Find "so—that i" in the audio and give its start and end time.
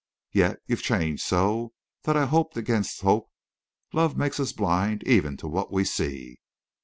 1.21-2.25